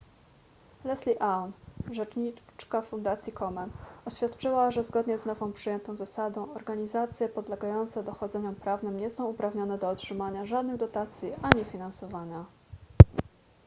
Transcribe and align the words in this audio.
leslie 0.83 1.21
aun 1.21 1.51
rzecznika 1.91 2.81
fundacji 2.81 3.33
komen 3.33 3.69
oświadczyła 4.05 4.71
że 4.71 4.83
zgodnie 4.83 5.17
z 5.17 5.25
nowo 5.25 5.47
przyjętą 5.47 5.95
zasadą 5.95 6.53
organizacje 6.53 7.29
podlegające 7.29 8.03
dochodzeniom 8.03 8.55
prawnym 8.55 8.99
nie 8.99 9.09
są 9.09 9.25
uprawnione 9.27 9.77
do 9.77 9.89
otrzymania 9.89 10.45
żadnych 10.45 10.77
dotacji 10.77 11.31
ani 11.41 11.63
finansowania 11.63 12.45